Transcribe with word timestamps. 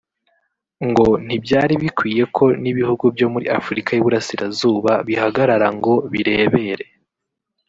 ngo 0.89 1.07
ntibyari 1.25 1.73
bikwiye 1.83 2.23
ko 2.35 2.45
n’ibihugu 2.61 3.05
byo 3.15 3.27
muri 3.33 3.45
Afurika 3.59 3.89
y’iburasirazuba 3.91 4.91
bihagarara 5.07 5.67
ngo 5.77 5.93
birebere 6.11 6.85